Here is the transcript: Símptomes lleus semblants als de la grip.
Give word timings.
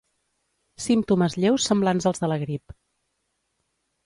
Símptomes 0.85 1.37
lleus 1.43 1.67
semblants 1.73 2.09
als 2.13 2.25
de 2.25 2.31
la 2.33 2.39
grip. 2.45 2.75